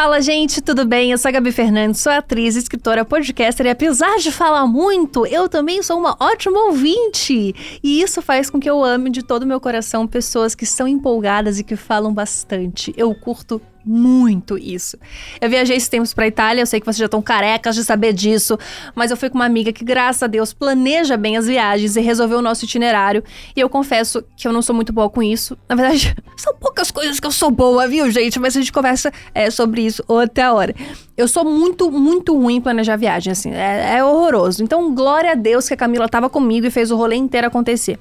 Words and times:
Fala, 0.00 0.20
gente, 0.22 0.62
tudo 0.62 0.84
bem? 0.84 1.10
Eu 1.10 1.18
sou 1.18 1.28
a 1.28 1.32
Gabi 1.32 1.50
Fernandes, 1.50 2.00
sou 2.00 2.12
atriz, 2.12 2.54
escritora, 2.54 3.04
podcaster 3.04 3.66
e 3.66 3.68
apesar 3.68 4.18
de 4.18 4.30
falar 4.30 4.64
muito, 4.64 5.26
eu 5.26 5.48
também 5.48 5.82
sou 5.82 5.98
uma 5.98 6.16
ótima 6.20 6.66
ouvinte. 6.66 7.52
E 7.82 8.00
isso 8.00 8.22
faz 8.22 8.48
com 8.48 8.60
que 8.60 8.70
eu 8.70 8.84
ame 8.84 9.10
de 9.10 9.24
todo 9.24 9.42
o 9.42 9.46
meu 9.46 9.58
coração 9.60 10.06
pessoas 10.06 10.54
que 10.54 10.64
são 10.64 10.86
empolgadas 10.86 11.58
e 11.58 11.64
que 11.64 11.74
falam 11.74 12.14
bastante. 12.14 12.94
Eu 12.96 13.12
curto 13.12 13.60
muito 13.88 14.58
isso. 14.58 14.98
Eu 15.40 15.48
viajei 15.48 15.74
esses 15.74 15.88
tempos 15.88 16.12
pra 16.12 16.26
Itália, 16.26 16.60
eu 16.60 16.66
sei 16.66 16.78
que 16.78 16.84
vocês 16.84 16.98
já 16.98 17.06
estão 17.06 17.22
carecas 17.22 17.74
de 17.74 17.82
saber 17.82 18.12
disso, 18.12 18.58
mas 18.94 19.10
eu 19.10 19.16
fui 19.16 19.30
com 19.30 19.38
uma 19.38 19.46
amiga 19.46 19.72
que, 19.72 19.82
graças 19.82 20.22
a 20.22 20.26
Deus, 20.26 20.52
planeja 20.52 21.16
bem 21.16 21.38
as 21.38 21.46
viagens 21.46 21.96
e 21.96 22.00
resolveu 22.00 22.38
o 22.38 22.42
nosso 22.42 22.66
itinerário. 22.66 23.24
E 23.56 23.60
eu 23.60 23.68
confesso 23.70 24.22
que 24.36 24.46
eu 24.46 24.52
não 24.52 24.60
sou 24.60 24.74
muito 24.74 24.92
boa 24.92 25.08
com 25.08 25.22
isso. 25.22 25.56
Na 25.66 25.74
verdade, 25.74 26.14
são 26.36 26.54
poucas 26.54 26.90
coisas 26.90 27.18
que 27.18 27.26
eu 27.26 27.32
sou 27.32 27.50
boa, 27.50 27.88
viu, 27.88 28.10
gente? 28.10 28.38
Mas 28.38 28.54
a 28.54 28.60
gente 28.60 28.72
conversa 28.72 29.10
é, 29.34 29.50
sobre 29.50 29.80
isso 29.80 30.04
outra 30.06 30.52
hora. 30.52 30.74
Eu 31.16 31.26
sou 31.26 31.44
muito, 31.44 31.90
muito 31.90 32.36
ruim 32.36 32.56
em 32.56 32.60
planejar 32.60 32.96
viagem, 32.96 33.32
assim, 33.32 33.52
é, 33.52 33.96
é 33.96 34.04
horroroso. 34.04 34.62
Então, 34.62 34.94
glória 34.94 35.32
a 35.32 35.34
Deus 35.34 35.66
que 35.66 35.74
a 35.74 35.76
Camila 35.76 36.08
tava 36.08 36.28
comigo 36.28 36.66
e 36.66 36.70
fez 36.70 36.90
o 36.90 36.96
rolê 36.96 37.16
inteiro 37.16 37.46
acontecer. 37.46 37.98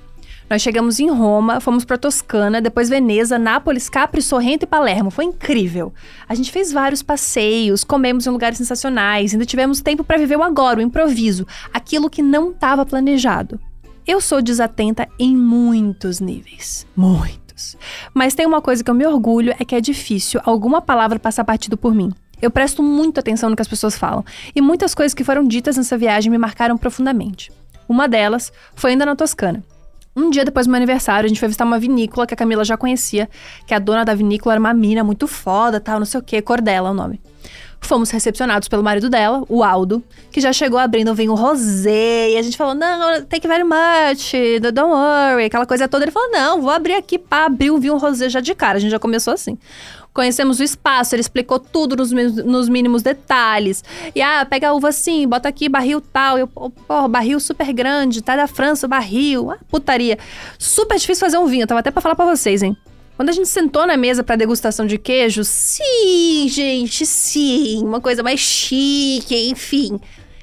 Nós 0.49 0.61
chegamos 0.61 0.97
em 0.97 1.09
Roma, 1.09 1.59
fomos 1.59 1.83
para 1.83 1.97
Toscana, 1.97 2.61
depois 2.61 2.87
Veneza, 2.87 3.37
Nápoles, 3.37 3.89
Capri, 3.89 4.21
Sorrento 4.21 4.63
e 4.63 4.67
Palermo. 4.67 5.11
Foi 5.11 5.25
incrível. 5.25 5.93
A 6.27 6.33
gente 6.33 6.53
fez 6.53 6.71
vários 6.71 7.03
passeios, 7.03 7.83
comemos 7.83 8.25
em 8.25 8.29
lugares 8.29 8.57
sensacionais, 8.57 9.33
ainda 9.33 9.45
tivemos 9.45 9.81
tempo 9.81 10.05
para 10.05 10.17
viver 10.17 10.37
o 10.37 10.43
agora, 10.43 10.79
o 10.79 10.81
improviso, 10.81 11.45
aquilo 11.73 12.09
que 12.09 12.21
não 12.21 12.51
estava 12.51 12.85
planejado. 12.85 13.59
Eu 14.07 14.21
sou 14.21 14.41
desatenta 14.41 15.05
em 15.19 15.35
muitos 15.35 16.21
níveis. 16.21 16.87
Muitos. 16.95 17.75
Mas 18.13 18.33
tem 18.33 18.45
uma 18.45 18.61
coisa 18.61 18.81
que 18.81 18.89
eu 18.89 18.95
me 18.95 19.05
orgulho 19.05 19.53
é 19.59 19.65
que 19.65 19.75
é 19.75 19.81
difícil 19.81 20.39
alguma 20.45 20.81
palavra 20.81 21.19
passar 21.19 21.43
batido 21.43 21.75
por 21.75 21.93
mim. 21.93 22.13
Eu 22.41 22.49
presto 22.49 22.81
muita 22.81 23.19
atenção 23.19 23.49
no 23.49 23.55
que 23.55 23.61
as 23.61 23.67
pessoas 23.67 23.97
falam, 23.97 24.23
e 24.55 24.61
muitas 24.61 24.95
coisas 24.95 25.13
que 25.13 25.25
foram 25.25 25.45
ditas 25.45 25.75
nessa 25.75 25.97
viagem 25.97 26.31
me 26.31 26.37
marcaram 26.37 26.77
profundamente. 26.77 27.51
Uma 27.89 28.07
delas 28.07 28.49
foi 28.75 28.91
ainda 28.91 29.05
na 29.05 29.15
Toscana. 29.15 29.61
Um 30.17 30.31
dia 30.31 30.43
depois 30.43 30.65
do 30.65 30.71
meu 30.71 30.77
aniversário, 30.77 31.25
a 31.25 31.27
gente 31.27 31.39
foi 31.39 31.47
visitar 31.47 31.63
uma 31.63 31.77
vinícola 31.77 32.25
que 32.25 32.33
a 32.33 32.37
Camila 32.37 32.65
já 32.65 32.75
conhecia, 32.75 33.29
que 33.67 33.73
a 33.75 33.77
dona 33.77 34.03
da 34.03 34.15
vinícola 34.15 34.53
era 34.53 34.59
uma 34.59 34.73
mina 34.73 35.03
muito 35.03 35.27
foda, 35.27 35.79
tal, 35.79 35.99
não 35.99 36.07
sei 36.07 36.19
o 36.19 36.23
que, 36.23 36.41
Cordela 36.41 36.87
é 36.87 36.91
o 36.91 36.93
nome. 36.95 37.21
Fomos 37.79 38.09
recepcionados 38.09 38.67
pelo 38.67 38.83
marido 38.83 39.09
dela, 39.09 39.43
o 39.47 39.63
Aldo, 39.63 40.03
que 40.31 40.41
já 40.41 40.51
chegou 40.51 40.77
abrindo 40.77 41.11
um 41.11 41.13
vinho 41.13 41.33
rosé. 41.35 42.31
E 42.31 42.37
a 42.37 42.41
gente 42.41 42.57
falou: 42.57 42.73
Não, 42.73 43.13
you 43.13 43.25
very 43.43 43.63
much, 43.63 44.33
don't 44.73 44.91
worry, 44.91 45.45
aquela 45.45 45.65
coisa 45.65 45.87
toda. 45.87 46.03
Ele 46.03 46.11
falou: 46.11 46.29
Não, 46.31 46.61
vou 46.61 46.71
abrir 46.71 46.95
aqui 46.95 47.17
para 47.17 47.45
abrir 47.45 47.71
um 47.71 47.79
vinho 47.79 47.97
rosé 47.97 48.29
já 48.29 48.41
de 48.41 48.53
cara. 48.53 48.77
A 48.77 48.81
gente 48.81 48.91
já 48.91 48.99
começou 48.99 49.33
assim. 49.33 49.57
Conhecemos 50.17 50.59
o 50.59 50.63
espaço, 50.63 51.13
ele 51.13 51.21
explicou 51.21 51.59
tudo 51.59 51.95
nos, 51.95 52.11
nos 52.11 52.67
mínimos 52.67 53.03
detalhes. 53.03 53.83
E 54.15 54.21
ah, 54.21 54.43
pega 54.49 54.69
a 54.69 54.73
uva 54.73 54.89
assim, 54.89 55.27
bota 55.27 55.47
aqui 55.47 55.69
barril 55.69 56.01
tal. 56.01 56.39
Eu, 56.39 56.47
porra, 56.47 57.07
barril 57.07 57.39
super 57.39 57.71
grande, 57.71 58.23
tá 58.23 58.35
da 58.35 58.47
França 58.47 58.87
barril. 58.87 59.51
Ah, 59.51 59.59
putaria. 59.69 60.17
Super 60.57 60.97
difícil 60.97 61.19
fazer 61.23 61.37
um 61.37 61.45
vinho, 61.45 61.63
eu 61.63 61.67
tava 61.67 61.81
até 61.81 61.91
pra 61.91 62.01
falar 62.01 62.15
pra 62.15 62.25
vocês, 62.25 62.63
hein? 62.63 62.75
Quando 63.17 63.29
a 63.29 63.31
gente 63.31 63.49
sentou 63.49 63.87
na 63.87 63.97
mesa 63.97 64.23
pra 64.23 64.35
degustação 64.35 64.85
de 64.85 64.99
queijo, 64.99 65.43
sim, 65.43 66.47
gente, 66.47 67.03
sim, 67.03 67.83
uma 67.83 67.99
coisa 67.99 68.21
mais 68.21 68.39
chique, 68.39 69.49
enfim. 69.49 69.99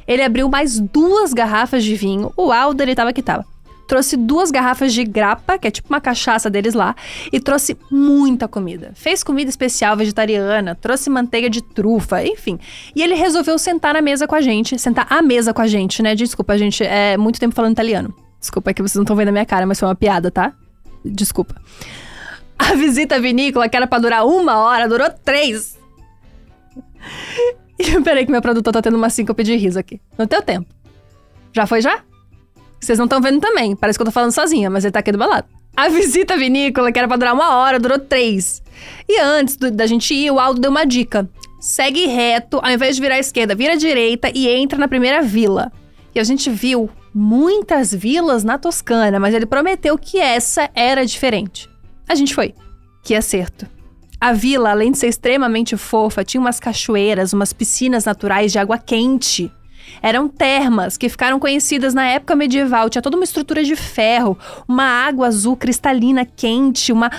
Ele 0.08 0.22
abriu 0.22 0.48
mais 0.48 0.80
duas 0.80 1.32
garrafas 1.32 1.84
de 1.84 1.94
vinho. 1.94 2.32
O 2.36 2.50
Aldo, 2.50 2.82
ele 2.82 2.96
tava 2.96 3.12
que 3.12 3.22
tava. 3.22 3.46
Trouxe 3.86 4.16
duas 4.16 4.50
garrafas 4.50 4.92
de 4.92 5.04
grappa, 5.04 5.56
que 5.56 5.68
é 5.68 5.70
tipo 5.70 5.88
uma 5.88 6.00
cachaça 6.00 6.50
deles 6.50 6.74
lá, 6.74 6.96
e 7.32 7.38
trouxe 7.38 7.76
muita 7.92 8.48
comida. 8.48 8.90
Fez 8.94 9.22
comida 9.22 9.48
especial 9.48 9.96
vegetariana, 9.96 10.74
trouxe 10.74 11.08
manteiga 11.08 11.48
de 11.48 11.62
trufa, 11.62 12.24
enfim. 12.24 12.58
E 12.96 13.04
ele 13.04 13.14
resolveu 13.14 13.56
sentar 13.56 13.94
na 13.94 14.02
mesa 14.02 14.26
com 14.26 14.34
a 14.34 14.40
gente, 14.40 14.76
sentar 14.80 15.06
à 15.08 15.22
mesa 15.22 15.54
com 15.54 15.62
a 15.62 15.68
gente, 15.68 16.02
né? 16.02 16.16
Desculpa, 16.16 16.58
gente, 16.58 16.82
é 16.82 17.16
muito 17.16 17.38
tempo 17.38 17.54
falando 17.54 17.72
italiano. 17.72 18.12
Desculpa, 18.40 18.72
é 18.72 18.74
que 18.74 18.82
vocês 18.82 18.96
não 18.96 19.04
estão 19.04 19.14
vendo 19.14 19.28
a 19.28 19.32
minha 19.32 19.46
cara, 19.46 19.64
mas 19.64 19.78
foi 19.78 19.88
uma 19.88 19.94
piada, 19.94 20.28
tá? 20.28 20.52
Desculpa. 21.04 21.54
A 22.70 22.74
visita 22.74 23.20
vinícola, 23.20 23.68
que 23.68 23.76
era 23.76 23.86
pra 23.86 23.98
durar 23.98 24.26
uma 24.26 24.58
hora, 24.58 24.88
durou 24.88 25.08
três. 25.24 25.78
E 27.76 28.00
peraí 28.02 28.24
que 28.24 28.30
meu 28.30 28.40
produtor 28.40 28.72
tá 28.72 28.80
tendo 28.80 28.96
uma 28.96 29.10
síncope 29.10 29.42
de 29.42 29.56
riso 29.56 29.78
aqui. 29.78 30.00
No 30.16 30.26
teu 30.28 30.40
tempo. 30.40 30.66
Já 31.52 31.66
foi 31.66 31.80
já? 31.80 32.02
Vocês 32.80 32.96
não 32.98 33.06
estão 33.06 33.20
vendo 33.20 33.40
também. 33.40 33.74
Parece 33.74 33.98
que 33.98 34.02
eu 34.02 34.06
tô 34.06 34.12
falando 34.12 34.30
sozinha, 34.30 34.70
mas 34.70 34.84
ele 34.84 34.92
tá 34.92 35.00
aqui 35.00 35.10
do 35.10 35.18
meu 35.18 35.28
lado. 35.28 35.46
A 35.76 35.88
visita 35.88 36.36
vinícola, 36.36 36.92
que 36.92 36.98
era 36.98 37.08
pra 37.08 37.16
durar 37.16 37.34
uma 37.34 37.56
hora, 37.56 37.80
durou 37.80 37.98
três. 37.98 38.62
E 39.08 39.18
antes 39.20 39.56
do- 39.56 39.72
da 39.72 39.86
gente 39.86 40.14
ir, 40.14 40.30
o 40.30 40.38
Aldo 40.38 40.60
deu 40.60 40.70
uma 40.70 40.86
dica. 40.86 41.28
Segue 41.60 42.06
reto, 42.06 42.60
ao 42.62 42.70
invés 42.70 42.94
de 42.94 43.02
virar 43.02 43.16
à 43.16 43.18
esquerda, 43.18 43.56
vira 43.56 43.72
à 43.72 43.76
direita 43.76 44.30
e 44.32 44.48
entra 44.48 44.78
na 44.78 44.86
primeira 44.86 45.20
vila. 45.20 45.72
E 46.14 46.20
a 46.20 46.24
gente 46.24 46.48
viu 46.48 46.88
muitas 47.12 47.92
vilas 47.92 48.44
na 48.44 48.56
Toscana, 48.56 49.18
mas 49.18 49.34
ele 49.34 49.46
prometeu 49.46 49.98
que 49.98 50.18
essa 50.18 50.70
era 50.76 51.04
diferente. 51.04 51.68
A 52.08 52.14
gente 52.14 52.34
foi. 52.34 52.54
Que 53.02 53.14
acerto. 53.14 53.66
A 54.20 54.32
vila, 54.32 54.70
além 54.70 54.92
de 54.92 54.98
ser 54.98 55.08
extremamente 55.08 55.76
fofa, 55.76 56.24
tinha 56.24 56.40
umas 56.40 56.58
cachoeiras, 56.58 57.32
umas 57.32 57.52
piscinas 57.52 58.04
naturais 58.04 58.52
de 58.52 58.58
água 58.58 58.78
quente. 58.78 59.52
Eram 60.02 60.28
termas 60.28 60.96
que 60.96 61.08
ficaram 61.08 61.38
conhecidas 61.38 61.92
na 61.92 62.06
época 62.06 62.34
medieval. 62.34 62.88
Tinha 62.88 63.02
toda 63.02 63.16
uma 63.16 63.24
estrutura 63.24 63.62
de 63.62 63.76
ferro, 63.76 64.38
uma 64.66 64.84
água 64.84 65.26
azul 65.26 65.56
cristalina 65.56 66.24
quente, 66.24 66.92
uma, 66.92 67.10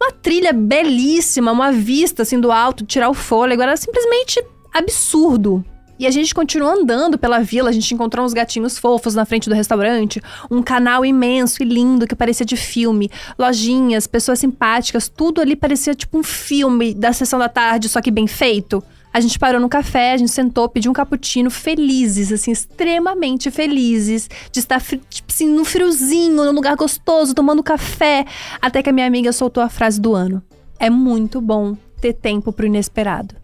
uma 0.00 0.12
trilha 0.12 0.52
belíssima, 0.52 1.52
uma 1.52 1.70
vista 1.70 2.22
assim 2.22 2.40
do 2.40 2.50
alto, 2.50 2.84
tirar 2.84 3.08
o 3.08 3.14
fôlego. 3.14 3.62
Era 3.62 3.76
simplesmente 3.76 4.42
absurdo. 4.72 5.64
E 5.98 6.06
a 6.06 6.10
gente 6.10 6.34
continuou 6.34 6.70
andando 6.72 7.18
pela 7.18 7.40
vila, 7.40 7.70
a 7.70 7.72
gente 7.72 7.92
encontrou 7.92 8.24
uns 8.24 8.32
gatinhos 8.32 8.78
fofos 8.78 9.14
na 9.16 9.24
frente 9.24 9.48
do 9.48 9.54
restaurante, 9.54 10.22
um 10.48 10.62
canal 10.62 11.04
imenso 11.04 11.62
e 11.62 11.66
lindo 11.66 12.06
que 12.06 12.14
parecia 12.14 12.46
de 12.46 12.56
filme, 12.56 13.10
lojinhas, 13.36 14.06
pessoas 14.06 14.38
simpáticas, 14.38 15.08
tudo 15.08 15.40
ali 15.40 15.56
parecia 15.56 15.94
tipo 15.94 16.16
um 16.16 16.22
filme 16.22 16.94
da 16.94 17.12
sessão 17.12 17.38
da 17.38 17.48
tarde, 17.48 17.88
só 17.88 18.00
que 18.00 18.12
bem 18.12 18.28
feito. 18.28 18.82
A 19.12 19.20
gente 19.20 19.38
parou 19.38 19.60
no 19.60 19.68
café, 19.68 20.12
a 20.12 20.16
gente 20.16 20.30
sentou, 20.30 20.68
pediu 20.68 20.90
um 20.90 20.94
cappuccino, 20.94 21.50
felizes, 21.50 22.30
assim, 22.30 22.52
extremamente 22.52 23.50
felizes 23.50 24.28
de 24.52 24.60
estar, 24.60 24.80
tipo 24.80 25.32
assim, 25.32 25.48
num 25.48 25.64
friozinho, 25.64 26.44
num 26.44 26.52
lugar 26.52 26.76
gostoso, 26.76 27.34
tomando 27.34 27.62
café. 27.62 28.26
Até 28.60 28.82
que 28.82 28.90
a 28.90 28.92
minha 28.92 29.06
amiga 29.06 29.32
soltou 29.32 29.62
a 29.62 29.68
frase 29.68 30.00
do 30.00 30.14
ano. 30.14 30.42
É 30.78 30.90
muito 30.90 31.40
bom 31.40 31.76
ter 32.00 32.12
tempo 32.12 32.52
pro 32.52 32.66
inesperado. 32.66 33.34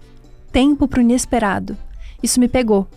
Tempo 0.53 0.87
pro 0.87 1.01
inesperado. 1.01 1.77
Isso 2.25 2.41
me 2.41 2.49
pegou. 2.49 2.89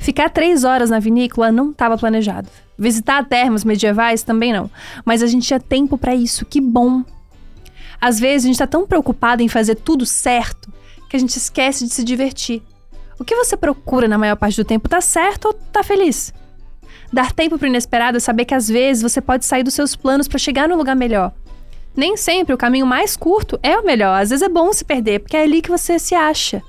Ficar 0.00 0.30
três 0.30 0.64
horas 0.64 0.90
na 0.90 0.98
vinícola 0.98 1.52
não 1.52 1.70
estava 1.70 1.96
planejado. 1.96 2.48
Visitar 2.76 3.24
termas 3.24 3.64
medievais 3.64 4.24
também 4.24 4.52
não. 4.52 4.68
Mas 5.04 5.22
a 5.22 5.28
gente 5.28 5.46
tinha 5.46 5.60
tempo 5.60 5.96
para 5.96 6.12
isso, 6.12 6.44
que 6.44 6.60
bom. 6.60 7.04
Às 8.00 8.18
vezes 8.18 8.44
a 8.44 8.48
gente 8.48 8.58
tá 8.58 8.66
tão 8.66 8.84
preocupado 8.84 9.44
em 9.44 9.48
fazer 9.48 9.76
tudo 9.76 10.04
certo 10.04 10.72
que 11.08 11.16
a 11.16 11.20
gente 11.20 11.36
esquece 11.36 11.86
de 11.86 11.94
se 11.94 12.02
divertir. 12.02 12.60
O 13.16 13.24
que 13.24 13.36
você 13.36 13.56
procura 13.56 14.08
na 14.08 14.18
maior 14.18 14.34
parte 14.34 14.56
do 14.56 14.64
tempo 14.64 14.88
tá 14.88 15.00
certo 15.00 15.46
ou 15.46 15.54
tá 15.54 15.84
feliz? 15.84 16.34
Dar 17.12 17.32
tempo 17.32 17.58
pro 17.58 17.68
inesperado 17.68 18.16
é 18.16 18.20
saber 18.20 18.44
que 18.44 18.54
às 18.54 18.68
vezes 18.68 19.04
você 19.04 19.20
pode 19.20 19.44
sair 19.44 19.62
dos 19.62 19.74
seus 19.74 19.94
planos 19.94 20.26
para 20.26 20.38
chegar 20.38 20.68
num 20.68 20.76
lugar 20.76 20.96
melhor. 20.96 21.32
Nem 21.96 22.16
sempre 22.16 22.52
o 22.52 22.58
caminho 22.58 22.86
mais 22.86 23.16
curto 23.16 23.58
é 23.62 23.78
o 23.78 23.84
melhor. 23.84 24.20
Às 24.20 24.30
vezes 24.30 24.42
é 24.42 24.48
bom 24.48 24.72
se 24.72 24.84
perder, 24.84 25.20
porque 25.20 25.36
é 25.36 25.42
ali 25.42 25.62
que 25.62 25.70
você 25.70 25.96
se 25.98 26.16
acha. 26.16 26.60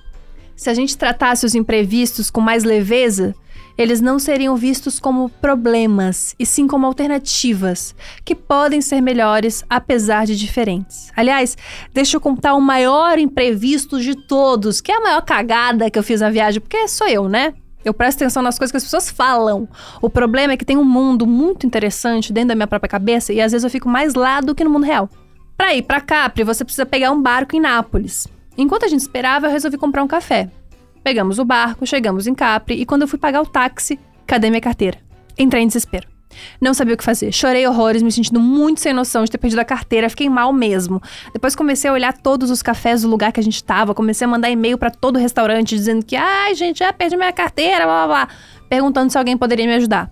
Se 0.60 0.70
a 0.70 0.74
gente 0.74 0.98
tratasse 0.98 1.46
os 1.46 1.56
imprevistos 1.56 2.30
com 2.30 2.42
mais 2.42 2.66
leveza, 2.66 3.34
eles 3.78 4.02
não 4.02 4.20
seriam 4.20 4.58
vistos 4.58 5.00
como 5.00 5.30
problemas, 5.30 6.36
e 6.38 6.46
sim 6.46 6.68
como 6.68 6.86
alternativas, 6.86 7.96
que 8.26 8.36
podem 8.36 8.82
ser 8.82 9.00
melhores 9.00 9.64
apesar 9.70 10.26
de 10.26 10.38
diferentes. 10.38 11.14
Aliás, 11.16 11.58
deixa 11.94 12.18
eu 12.18 12.20
contar 12.20 12.56
o 12.56 12.62
maior 12.62 13.18
imprevisto 13.18 14.02
de 14.02 14.16
todos, 14.28 14.82
que 14.82 14.92
é 14.92 14.98
a 14.98 15.02
maior 15.02 15.22
cagada 15.22 15.90
que 15.90 15.98
eu 15.98 16.04
fiz 16.04 16.20
na 16.20 16.30
viagem, 16.30 16.60
porque 16.60 16.90
sou 16.90 17.08
eu, 17.08 17.30
né? 17.30 17.54
Eu 17.86 17.94
presto 17.94 18.18
atenção 18.18 18.44
nas 18.44 18.60
coisas 18.60 18.72
que 18.74 18.78
as 18.78 18.84
pessoas 18.84 19.10
falam. 19.10 19.66
O 20.02 20.10
problema 20.10 20.52
é 20.52 20.58
que 20.58 20.66
tem 20.66 20.76
um 20.76 20.84
mundo 20.84 21.26
muito 21.26 21.66
interessante 21.66 22.34
dentro 22.34 22.50
da 22.50 22.56
minha 22.56 22.68
própria 22.68 22.90
cabeça 22.90 23.32
e 23.32 23.40
às 23.40 23.54
vezes 23.54 23.64
eu 23.64 23.70
fico 23.70 23.88
mais 23.88 24.14
lá 24.14 24.42
do 24.42 24.54
que 24.54 24.66
no 24.66 24.70
mundo 24.70 24.86
real. 24.86 25.10
Pra 25.56 25.74
ir 25.74 25.84
pra 25.84 26.02
Capri, 26.02 26.44
você 26.44 26.66
precisa 26.66 26.86
pegar 26.86 27.12
um 27.12 27.22
barco 27.22 27.56
em 27.56 27.62
Nápoles. 27.62 28.28
Enquanto 28.62 28.84
a 28.84 28.90
gente 28.90 29.00
esperava, 29.00 29.48
eu 29.48 29.52
resolvi 29.52 29.78
comprar 29.78 30.04
um 30.04 30.08
café. 30.08 30.50
Pegamos 31.02 31.40
o 31.40 31.46
barco, 31.46 31.88
chegamos 31.88 32.28
em 32.28 32.36
Capri 32.36 32.76
e 32.76 32.86
quando 32.86 33.04
eu 33.04 33.08
fui 33.08 33.18
pagar 33.18 33.42
o 33.42 33.46
táxi, 33.46 33.98
cadê 34.28 34.50
minha 34.50 34.60
carteira? 34.60 34.98
Entrei 35.38 35.64
em 35.64 35.68
desespero. 35.68 36.06
Não 36.60 36.74
sabia 36.74 36.94
o 36.94 36.98
que 36.98 37.04
fazer. 37.04 37.32
Chorei 37.32 37.66
horrores, 37.66 38.02
me 38.02 38.12
sentindo 38.12 38.40
muito 38.40 38.82
sem 38.82 38.92
noção 38.92 39.24
de 39.24 39.32
ter 39.32 39.38
perdido 39.38 39.60
a 39.60 39.66
carteira. 39.66 40.10
Fiquei 40.10 40.28
mal 40.30 40.52
mesmo. 40.52 41.02
Depois 41.32 41.56
comecei 41.56 41.90
a 41.90 41.94
olhar 41.94 42.12
todos 42.12 42.52
os 42.52 42.62
cafés 42.62 43.04
do 43.04 43.08
lugar 43.10 43.32
que 43.32 43.40
a 43.40 43.44
gente 43.44 43.64
tava. 43.64 43.96
Comecei 43.96 44.26
a 44.26 44.28
mandar 44.28 44.50
e-mail 44.50 44.78
pra 44.78 44.92
todo 44.92 45.18
restaurante 45.18 45.74
dizendo 45.76 46.06
que, 46.06 46.18
ai, 46.18 46.54
gente, 46.54 46.80
já 46.80 46.92
perdi 46.92 47.16
minha 47.16 47.32
carteira, 47.32 47.86
blá 47.86 48.06
blá 48.06 48.26
blá. 48.26 48.36
Perguntando 48.68 49.10
se 49.10 49.18
alguém 49.18 49.38
poderia 49.38 49.66
me 49.66 49.76
ajudar. 49.76 50.12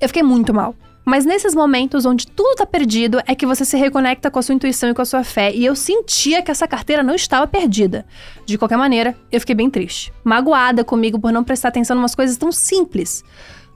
Eu 0.00 0.08
fiquei 0.08 0.22
muito 0.22 0.52
mal. 0.52 0.74
Mas 1.04 1.26
nesses 1.26 1.54
momentos 1.54 2.06
onde 2.06 2.26
tudo 2.26 2.56
tá 2.56 2.64
perdido 2.64 3.20
é 3.26 3.34
que 3.34 3.44
você 3.44 3.64
se 3.64 3.76
reconecta 3.76 4.30
com 4.30 4.38
a 4.38 4.42
sua 4.42 4.54
intuição 4.54 4.88
e 4.88 4.94
com 4.94 5.02
a 5.02 5.04
sua 5.04 5.22
fé. 5.22 5.52
E 5.52 5.64
eu 5.64 5.76
sentia 5.76 6.40
que 6.40 6.50
essa 6.50 6.66
carteira 6.66 7.02
não 7.02 7.14
estava 7.14 7.46
perdida. 7.46 8.06
De 8.46 8.56
qualquer 8.56 8.78
maneira, 8.78 9.14
eu 9.30 9.38
fiquei 9.38 9.54
bem 9.54 9.68
triste. 9.68 10.12
Magoada 10.24 10.82
comigo 10.82 11.18
por 11.18 11.30
não 11.30 11.44
prestar 11.44 11.68
atenção 11.68 11.96
em 11.96 12.00
umas 12.00 12.14
coisas 12.14 12.36
tão 12.38 12.50
simples. 12.50 13.22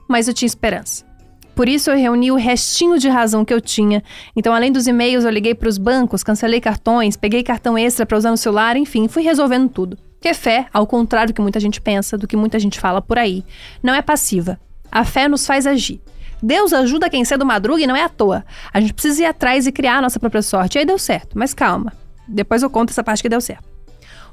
Mas 0.07 0.27
eu 0.27 0.33
tinha 0.33 0.47
esperança. 0.47 1.07
Por 1.53 1.67
isso 1.67 1.91
eu 1.91 1.97
reuni 1.97 2.31
o 2.31 2.35
restinho 2.35 2.97
de 2.97 3.09
razão 3.09 3.43
que 3.43 3.53
eu 3.53 3.59
tinha. 3.59 4.01
Então, 4.35 4.53
além 4.53 4.71
dos 4.71 4.87
e-mails, 4.87 5.25
eu 5.25 5.29
liguei 5.29 5.53
para 5.53 5.67
os 5.67 5.77
bancos, 5.77 6.23
cancelei 6.23 6.61
cartões, 6.61 7.17
peguei 7.17 7.43
cartão 7.43 7.77
extra 7.77 8.05
para 8.05 8.17
usar 8.17 8.31
no 8.31 8.37
celular, 8.37 8.77
enfim, 8.77 9.07
fui 9.07 9.23
resolvendo 9.23 9.69
tudo. 9.69 9.97
Porque 10.13 10.33
fé, 10.33 10.67
ao 10.73 10.87
contrário 10.87 11.33
do 11.33 11.35
que 11.35 11.41
muita 11.41 11.59
gente 11.59 11.79
pensa, 11.79 12.17
do 12.17 12.27
que 12.27 12.37
muita 12.37 12.57
gente 12.59 12.79
fala 12.79 13.01
por 13.01 13.17
aí, 13.17 13.43
não 13.83 13.93
é 13.93 14.01
passiva. 14.01 14.59
A 14.91 15.03
fé 15.03 15.27
nos 15.27 15.45
faz 15.45 15.67
agir. 15.67 16.01
Deus 16.41 16.73
ajuda 16.73 17.09
quem 17.09 17.25
cedo 17.25 17.45
madruga 17.45 17.81
e 17.81 17.87
não 17.87 17.95
é 17.95 18.03
à 18.03 18.09
toa. 18.09 18.45
A 18.73 18.79
gente 18.79 18.93
precisa 18.93 19.23
ir 19.23 19.25
atrás 19.25 19.67
e 19.67 19.71
criar 19.71 19.97
a 19.97 20.01
nossa 20.01 20.19
própria 20.19 20.41
sorte. 20.41 20.77
E 20.77 20.79
aí 20.79 20.85
deu 20.85 20.97
certo, 20.97 21.37
mas 21.37 21.53
calma. 21.53 21.93
Depois 22.27 22.63
eu 22.63 22.69
conto 22.69 22.91
essa 22.91 23.03
parte 23.03 23.21
que 23.21 23.29
deu 23.29 23.41
certo. 23.41 23.67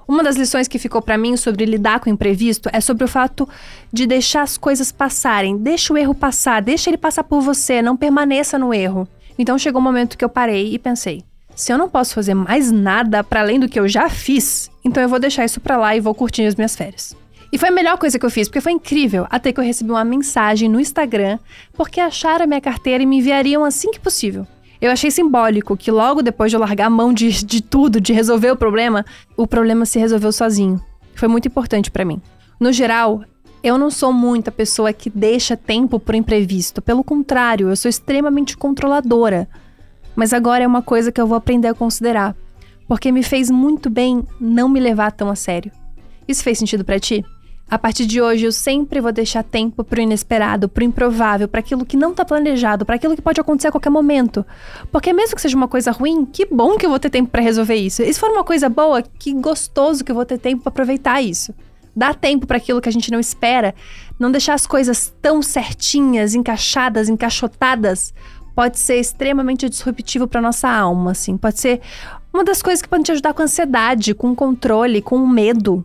Uma 0.08 0.22
das 0.22 0.36
lições 0.36 0.68
que 0.68 0.78
ficou 0.78 1.02
para 1.02 1.18
mim 1.18 1.36
sobre 1.36 1.64
lidar 1.64 1.98
com 1.98 2.08
o 2.08 2.12
imprevisto 2.12 2.68
é 2.72 2.80
sobre 2.80 3.04
o 3.04 3.08
fato 3.08 3.48
de 3.92 4.06
deixar 4.06 4.42
as 4.42 4.56
coisas 4.56 4.92
passarem. 4.92 5.58
Deixa 5.58 5.92
o 5.92 5.98
erro 5.98 6.14
passar, 6.14 6.62
deixa 6.62 6.88
ele 6.88 6.96
passar 6.96 7.24
por 7.24 7.40
você, 7.40 7.82
não 7.82 7.96
permaneça 7.96 8.56
no 8.56 8.72
erro. 8.72 9.08
Então 9.36 9.58
chegou 9.58 9.80
um 9.80 9.84
momento 9.84 10.16
que 10.16 10.24
eu 10.24 10.28
parei 10.28 10.72
e 10.72 10.78
pensei: 10.78 11.24
se 11.56 11.72
eu 11.72 11.78
não 11.78 11.88
posso 11.88 12.14
fazer 12.14 12.34
mais 12.34 12.70
nada 12.70 13.24
para 13.24 13.40
além 13.40 13.58
do 13.58 13.68
que 13.68 13.80
eu 13.80 13.88
já 13.88 14.08
fiz, 14.08 14.70
então 14.84 15.02
eu 15.02 15.08
vou 15.08 15.18
deixar 15.18 15.44
isso 15.44 15.60
para 15.60 15.76
lá 15.76 15.96
e 15.96 16.00
vou 16.00 16.14
curtir 16.14 16.44
as 16.46 16.54
minhas 16.54 16.76
férias. 16.76 17.16
E 17.56 17.58
foi 17.58 17.70
a 17.70 17.72
melhor 17.72 17.96
coisa 17.96 18.18
que 18.18 18.26
eu 18.26 18.28
fiz, 18.28 18.48
porque 18.48 18.60
foi 18.60 18.72
incrível. 18.72 19.26
Até 19.30 19.50
que 19.50 19.58
eu 19.58 19.64
recebi 19.64 19.90
uma 19.90 20.04
mensagem 20.04 20.68
no 20.68 20.78
Instagram, 20.78 21.38
porque 21.72 22.00
acharam 22.00 22.44
a 22.44 22.46
minha 22.46 22.60
carteira 22.60 23.02
e 23.02 23.06
me 23.06 23.16
enviariam 23.16 23.64
assim 23.64 23.90
que 23.90 23.98
possível. 23.98 24.46
Eu 24.78 24.90
achei 24.90 25.10
simbólico 25.10 25.74
que 25.74 25.90
logo 25.90 26.20
depois 26.20 26.50
de 26.50 26.56
eu 26.56 26.60
largar 26.60 26.88
a 26.88 26.90
mão 26.90 27.14
de, 27.14 27.30
de 27.46 27.62
tudo, 27.62 27.98
de 27.98 28.12
resolver 28.12 28.50
o 28.50 28.56
problema, 28.56 29.06
o 29.38 29.46
problema 29.46 29.86
se 29.86 29.98
resolveu 29.98 30.32
sozinho. 30.32 30.78
Foi 31.14 31.28
muito 31.28 31.48
importante 31.48 31.90
para 31.90 32.04
mim. 32.04 32.20
No 32.60 32.70
geral, 32.74 33.24
eu 33.62 33.78
não 33.78 33.90
sou 33.90 34.12
muito 34.12 34.48
a 34.48 34.52
pessoa 34.52 34.92
que 34.92 35.08
deixa 35.08 35.56
tempo 35.56 35.98
pro 35.98 36.14
imprevisto. 36.14 36.82
Pelo 36.82 37.02
contrário, 37.02 37.70
eu 37.70 37.76
sou 37.76 37.88
extremamente 37.88 38.54
controladora. 38.54 39.48
Mas 40.14 40.34
agora 40.34 40.62
é 40.62 40.66
uma 40.66 40.82
coisa 40.82 41.10
que 41.10 41.22
eu 41.22 41.26
vou 41.26 41.38
aprender 41.38 41.68
a 41.68 41.74
considerar, 41.74 42.36
porque 42.86 43.10
me 43.10 43.22
fez 43.22 43.50
muito 43.50 43.88
bem 43.88 44.22
não 44.38 44.68
me 44.68 44.78
levar 44.78 45.10
tão 45.10 45.30
a 45.30 45.34
sério. 45.34 45.72
Isso 46.28 46.42
fez 46.42 46.58
sentido 46.58 46.84
para 46.84 47.00
ti? 47.00 47.24
A 47.68 47.76
partir 47.76 48.06
de 48.06 48.22
hoje, 48.22 48.44
eu 48.44 48.52
sempre 48.52 49.00
vou 49.00 49.10
deixar 49.10 49.42
tempo 49.42 49.82
pro 49.82 50.00
inesperado, 50.00 50.68
pro 50.68 50.84
improvável, 50.84 51.48
para 51.48 51.58
aquilo 51.58 51.84
que 51.84 51.96
não 51.96 52.14
tá 52.14 52.24
planejado, 52.24 52.86
para 52.86 52.94
aquilo 52.94 53.16
que 53.16 53.22
pode 53.22 53.40
acontecer 53.40 53.66
a 53.66 53.72
qualquer 53.72 53.90
momento. 53.90 54.46
Porque 54.92 55.12
mesmo 55.12 55.34
que 55.34 55.42
seja 55.42 55.56
uma 55.56 55.66
coisa 55.66 55.90
ruim, 55.90 56.24
que 56.24 56.46
bom 56.46 56.76
que 56.76 56.86
eu 56.86 56.90
vou 56.90 57.00
ter 57.00 57.10
tempo 57.10 57.28
para 57.28 57.42
resolver 57.42 57.74
isso. 57.74 58.02
E 58.02 58.14
se 58.14 58.20
for 58.20 58.30
uma 58.30 58.44
coisa 58.44 58.68
boa, 58.68 59.02
que 59.02 59.32
gostoso 59.32 60.04
que 60.04 60.12
eu 60.12 60.14
vou 60.14 60.24
ter 60.24 60.38
tempo 60.38 60.62
para 60.62 60.70
aproveitar 60.70 61.20
isso. 61.20 61.52
Dar 61.94 62.14
tempo 62.14 62.46
para 62.46 62.56
aquilo 62.58 62.80
que 62.80 62.88
a 62.88 62.92
gente 62.92 63.10
não 63.10 63.18
espera, 63.18 63.74
não 64.16 64.30
deixar 64.30 64.54
as 64.54 64.66
coisas 64.66 65.12
tão 65.20 65.42
certinhas, 65.42 66.36
encaixadas, 66.36 67.08
encaixotadas, 67.08 68.14
pode 68.54 68.78
ser 68.78 69.00
extremamente 69.00 69.68
disruptivo 69.68 70.28
para 70.28 70.40
nossa 70.40 70.68
alma, 70.68 71.10
assim. 71.10 71.36
Pode 71.36 71.58
ser 71.58 71.80
uma 72.32 72.44
das 72.44 72.62
coisas 72.62 72.80
que 72.80 72.88
pode 72.88 73.02
te 73.02 73.10
ajudar 73.10 73.34
com 73.34 73.42
ansiedade, 73.42 74.14
com 74.14 74.36
controle, 74.36 75.02
com 75.02 75.26
medo. 75.26 75.84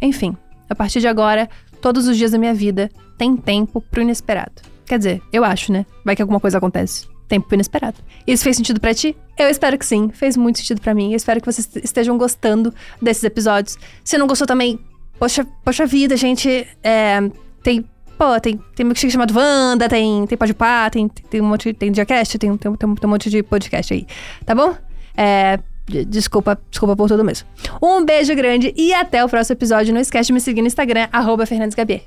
Enfim, 0.00 0.36
a 0.72 0.74
partir 0.74 1.00
de 1.00 1.08
agora, 1.08 1.48
todos 1.80 2.06
os 2.08 2.16
dias 2.16 2.30
da 2.30 2.38
minha 2.38 2.54
vida 2.54 2.90
tem 3.16 3.36
tempo 3.36 3.80
pro 3.80 4.02
inesperado. 4.02 4.62
Quer 4.86 4.98
dizer, 4.98 5.22
eu 5.32 5.44
acho, 5.44 5.72
né? 5.72 5.86
Vai 6.04 6.16
que 6.16 6.22
alguma 6.22 6.40
coisa 6.40 6.58
acontece. 6.58 7.06
Tempo 7.28 7.54
inesperado. 7.54 7.96
Isso 8.26 8.44
fez 8.44 8.56
sentido 8.56 8.80
para 8.80 8.92
ti? 8.92 9.16
Eu 9.38 9.48
espero 9.48 9.78
que 9.78 9.86
sim. 9.86 10.10
Fez 10.10 10.36
muito 10.36 10.58
sentido 10.58 10.80
para 10.80 10.94
mim. 10.94 11.12
Eu 11.12 11.16
espero 11.16 11.40
que 11.40 11.46
vocês 11.46 11.68
estejam 11.76 12.18
gostando 12.18 12.74
desses 13.00 13.24
episódios. 13.24 13.78
Se 14.04 14.18
não 14.18 14.26
gostou 14.26 14.46
também, 14.46 14.78
poxa, 15.18 15.46
poxa 15.64 15.86
vida, 15.86 16.16
gente. 16.16 16.66
É, 16.82 17.20
tem 17.62 17.84
Pô, 18.18 18.38
tem, 18.38 18.60
tem 18.76 18.86
milkshake 18.86 19.12
chamado 19.12 19.34
Wanda, 19.36 19.88
tem, 19.88 20.24
tem 20.26 20.38
Pode 20.38 20.54
Pá, 20.54 20.88
tem, 20.88 21.08
tem 21.08 21.40
um 21.40 21.44
monte 21.44 21.72
tem 21.72 21.90
Diacast, 21.90 22.38
tem, 22.38 22.56
tem, 22.56 22.76
tem 22.76 22.88
um 22.88 23.08
monte 23.08 23.28
de 23.28 23.42
podcast 23.42 23.92
aí, 23.92 24.06
tá 24.46 24.54
bom? 24.54 24.76
É, 25.16 25.58
Desculpa, 25.86 26.58
desculpa 26.70 26.96
por 26.96 27.08
tudo 27.08 27.24
mesmo. 27.24 27.46
Um 27.82 28.04
beijo 28.04 28.34
grande 28.34 28.72
e 28.76 28.94
até 28.94 29.24
o 29.24 29.28
próximo 29.28 29.54
episódio. 29.54 29.92
Não 29.92 30.00
esquece 30.00 30.28
de 30.28 30.32
me 30.32 30.40
seguir 30.40 30.62
no 30.62 30.68
Instagram, 30.68 31.08
arroba. 31.12 31.44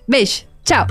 Beijo, 0.07 0.43
tchau! 0.63 0.85